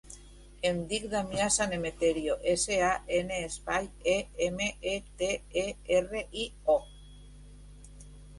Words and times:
Em 0.67 0.77
dic 0.91 1.03
Damià 1.09 1.49
San 1.55 1.75
Emeterio: 1.75 2.37
essa, 2.53 2.79
a, 2.85 2.87
ena, 3.19 3.37
espai, 3.51 3.91
e, 4.15 4.17
ema, 4.47 4.71
e, 4.93 4.95
te, 5.21 5.31
e, 5.67 5.67
erra, 6.01 6.25
i, 6.47 6.49
o. 6.79 6.81